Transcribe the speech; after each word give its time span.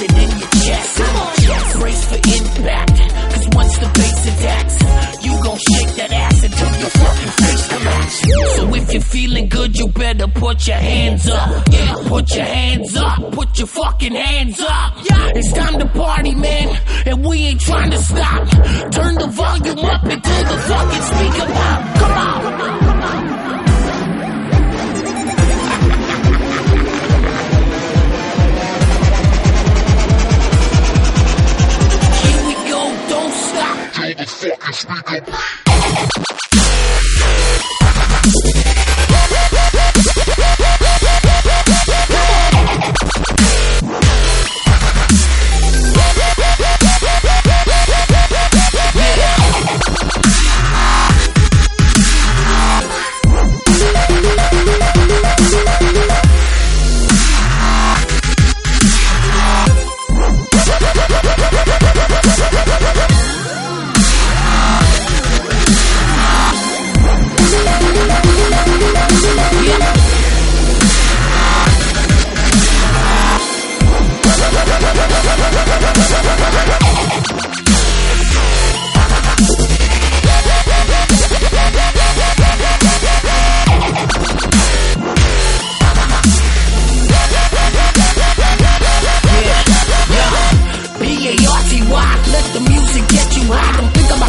You 0.00 0.06
in 0.06 0.30
your 0.38 0.50
chest. 0.64 0.96
Come 0.98 1.16
on, 1.16 1.80
brace 1.80 2.04
for 2.04 2.16
impact. 2.16 2.98
Cause 3.32 3.48
once 3.52 3.78
the 3.78 3.88
attacks, 4.30 5.24
you 5.24 5.32
gon' 5.42 5.58
shake 5.58 5.94
that 5.96 6.12
ass 6.12 6.44
until 6.44 6.80
your 6.80 6.90
fucking 6.90 7.32
face. 7.40 7.60
So 8.56 8.74
if 8.74 8.92
you're 8.92 9.02
feeling 9.02 9.48
good, 9.48 9.76
you 9.76 9.88
better 9.88 10.26
put 10.28 10.66
your 10.66 10.76
hands 10.76 11.28
up. 11.28 11.68
Yeah, 11.70 11.94
put 12.06 12.34
your 12.34 12.44
hands 12.44 12.96
up. 12.96 13.32
Put 13.32 13.58
your 13.58 13.66
fucking 13.66 14.14
hands 14.14 14.60
up. 14.60 14.94
Yeah, 15.08 15.32
it's 15.34 15.52
time 15.52 15.78
to 15.78 15.86
party, 15.86 16.34
man. 16.34 16.78
And 17.06 17.24
we 17.24 17.38
ain't 17.46 17.60
trying 17.60 17.90
to 17.90 17.98
stop. 17.98 18.48
Turn 18.92 19.14
the 19.14 19.28
volume 19.30 19.78
up 19.78 20.02
until 20.04 20.44
the 20.44 20.58
fucking 20.68 21.02
speaker 21.02 21.52
pop. 21.52 21.96
Come 21.98 22.12
on. 22.12 22.59
Stop. 34.40 35.04
B-A-R-T-Y, 35.10 36.59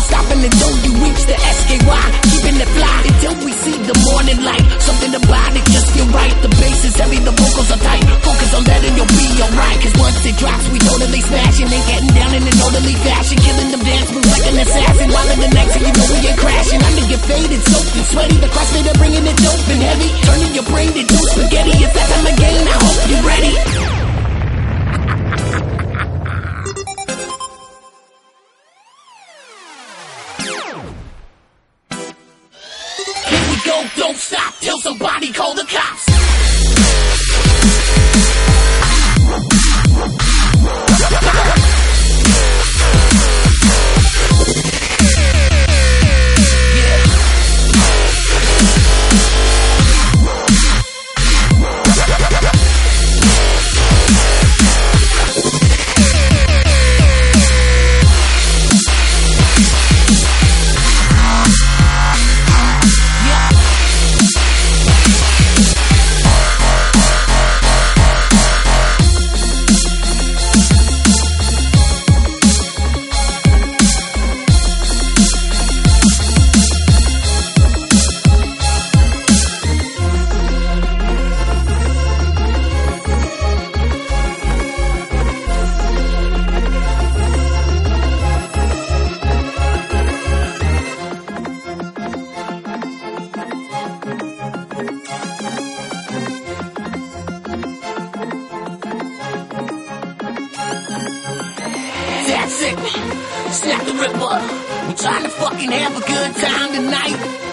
stopping 0.01 0.41
until 0.41 0.73
you 0.83 0.91
reach 1.01 1.21
the 1.25 1.37
S-K-Y. 1.37 2.05
Keeping 2.29 2.57
it 2.61 2.69
fly 2.73 2.97
until 3.05 3.35
we 3.45 3.51
see 3.63 3.77
the 3.77 3.95
morning 4.11 4.39
light. 4.43 4.65
Something 4.81 5.13
about 5.15 5.53
it 5.55 5.65
just 5.69 5.87
feel 5.93 6.09
right. 6.11 6.35
The 6.41 6.51
bass 6.57 6.81
is 6.85 6.95
heavy, 6.97 7.19
the 7.21 7.33
vocals 7.33 7.69
are 7.71 7.81
tight. 7.81 8.03
Focus 8.21 8.51
on 8.57 8.63
that 8.65 8.81
and 8.83 8.93
you'll 8.97 9.13
be 9.13 9.27
alright. 9.41 9.77
Cause 9.81 9.95
once 9.97 10.19
it 10.25 10.35
drops, 10.37 10.65
we 10.69 10.77
totally 10.79 11.21
smashing 11.21 11.69
and 11.69 11.83
getting 11.89 12.13
down 12.13 12.31
in 12.35 12.43
an 12.43 12.57
orderly 12.61 12.95
fashion. 13.01 13.37
Killing 13.41 13.69
them 13.71 13.83
dance 13.85 14.09
moves 14.11 14.29
like 14.29 14.45
an 14.51 14.57
assassin. 14.61 15.07
While 15.11 15.29
in 15.31 15.39
the 15.39 15.51
next, 15.55 15.73
and 15.77 15.83
you 15.87 15.93
know 15.93 16.07
we 16.11 16.17
ain't 16.27 16.39
crashing. 16.39 16.81
I'm 16.81 16.93
gonna 16.97 17.09
get 17.09 17.21
faded, 17.25 17.61
soaked 17.65 17.95
and 17.95 18.07
sweaty. 18.11 18.37
The 18.41 18.49
crossfader 18.51 18.95
bringing 18.97 19.25
it 19.25 19.37
dope 19.39 19.65
and 19.71 19.81
heavy. 19.81 20.09
Turning 20.25 20.51
your 20.53 20.67
brain 20.67 20.90
Here 30.51 32.03
we 33.49 33.55
go, 33.65 33.83
don't 33.95 34.17
stop 34.17 34.53
till 34.59 34.79
somebody 34.79 35.31
call 35.31 35.55
the 35.55 35.63
cops. 35.63 36.11
Snap 103.61 103.85
the 103.85 103.93
ripper. 103.93 104.97
Trying 104.97 105.23
to 105.23 105.29
fucking 105.29 105.71
have 105.71 105.95
a 105.95 105.99
good 105.99 106.35
time 106.35 106.73
tonight. 106.73 107.50